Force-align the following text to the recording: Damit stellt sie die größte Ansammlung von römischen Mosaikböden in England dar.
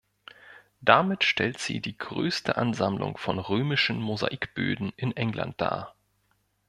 Damit 0.81 1.23
stellt 1.23 1.59
sie 1.59 1.79
die 1.79 1.95
größte 1.95 2.57
Ansammlung 2.57 3.17
von 3.17 3.37
römischen 3.37 4.01
Mosaikböden 4.01 4.91
in 4.97 5.15
England 5.15 5.61
dar. 5.61 5.93